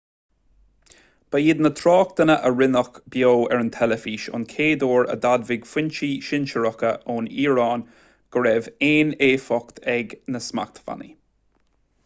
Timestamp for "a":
2.49-2.49, 5.13-5.17